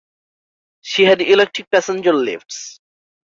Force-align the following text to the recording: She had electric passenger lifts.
She 0.81 1.03
had 1.05 1.21
electric 1.21 1.69
passenger 1.69 2.11
lifts. 2.11 2.79